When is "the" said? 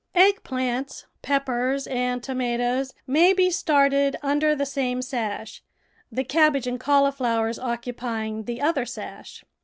0.15-0.19, 4.55-4.65, 6.11-6.23, 8.45-8.61